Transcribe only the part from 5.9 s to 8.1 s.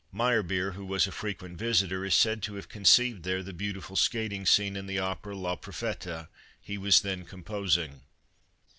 e he was then composing.